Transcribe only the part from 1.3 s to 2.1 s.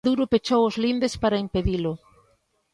impedilo.